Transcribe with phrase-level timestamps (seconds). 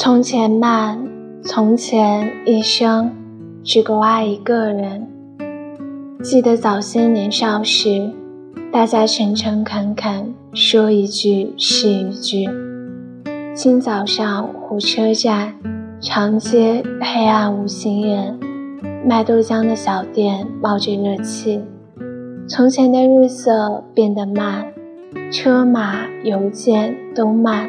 [0.00, 1.08] 从前慢，
[1.42, 3.10] 从前一生
[3.64, 5.08] 只够爱一个人。
[6.22, 8.12] 记得早些年少时，
[8.72, 12.48] 大家诚诚恳恳，说一句是一句。
[13.56, 15.56] 清早上火车站，
[16.00, 18.38] 长街黑暗无行人，
[19.04, 21.60] 卖豆浆的小店冒着热气。
[22.46, 24.72] 从前的日色变得慢，
[25.32, 27.68] 车马邮件都慢。